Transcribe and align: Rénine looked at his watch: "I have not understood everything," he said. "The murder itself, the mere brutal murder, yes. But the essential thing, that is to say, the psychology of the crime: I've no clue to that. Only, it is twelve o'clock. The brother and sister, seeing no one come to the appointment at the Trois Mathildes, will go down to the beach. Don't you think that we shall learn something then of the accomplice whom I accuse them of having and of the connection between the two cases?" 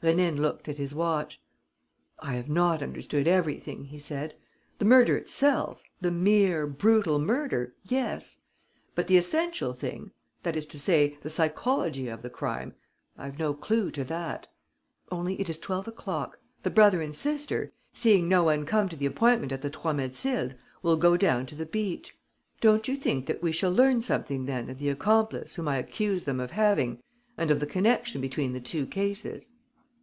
Rénine 0.00 0.38
looked 0.38 0.68
at 0.68 0.78
his 0.78 0.94
watch: 0.94 1.40
"I 2.20 2.34
have 2.34 2.48
not 2.48 2.84
understood 2.84 3.26
everything," 3.26 3.86
he 3.86 3.98
said. 3.98 4.36
"The 4.78 4.84
murder 4.84 5.16
itself, 5.16 5.82
the 6.00 6.12
mere 6.12 6.68
brutal 6.68 7.18
murder, 7.18 7.74
yes. 7.82 8.42
But 8.94 9.08
the 9.08 9.16
essential 9.16 9.72
thing, 9.72 10.12
that 10.44 10.54
is 10.56 10.66
to 10.66 10.78
say, 10.78 11.18
the 11.22 11.28
psychology 11.30 12.06
of 12.06 12.22
the 12.22 12.30
crime: 12.30 12.76
I've 13.16 13.40
no 13.40 13.52
clue 13.54 13.90
to 13.90 14.04
that. 14.04 14.46
Only, 15.10 15.40
it 15.40 15.50
is 15.50 15.58
twelve 15.58 15.88
o'clock. 15.88 16.38
The 16.62 16.70
brother 16.70 17.02
and 17.02 17.12
sister, 17.12 17.72
seeing 17.92 18.28
no 18.28 18.44
one 18.44 18.66
come 18.66 18.88
to 18.90 18.96
the 18.96 19.06
appointment 19.06 19.50
at 19.50 19.62
the 19.62 19.68
Trois 19.70 19.94
Mathildes, 19.94 20.54
will 20.80 20.96
go 20.96 21.16
down 21.16 21.44
to 21.46 21.56
the 21.56 21.66
beach. 21.66 22.16
Don't 22.60 22.86
you 22.86 22.96
think 22.96 23.26
that 23.26 23.42
we 23.42 23.50
shall 23.50 23.72
learn 23.72 24.00
something 24.00 24.44
then 24.46 24.70
of 24.70 24.78
the 24.78 24.90
accomplice 24.90 25.56
whom 25.56 25.66
I 25.66 25.76
accuse 25.78 26.22
them 26.24 26.38
of 26.38 26.52
having 26.52 27.02
and 27.36 27.50
of 27.50 27.58
the 27.58 27.66
connection 27.66 28.20
between 28.20 28.52
the 28.52 28.60
two 28.60 28.86
cases?" 28.86 29.50